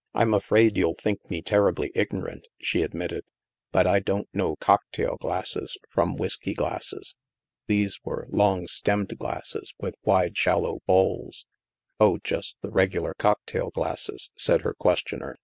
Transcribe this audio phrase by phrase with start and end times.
[0.14, 3.24] "I'm afraid you'll think me terribly ignorant," she admitted,"
[3.72, 7.14] but I don't know cocktail glasses THE MAELSTROM 177 from whisky glasses.
[7.68, 11.46] These were long stemmed glasses, with wide shallow bowls.""
[11.98, 15.38] Oh, just the regular cocktail glasses,'* said her questioner.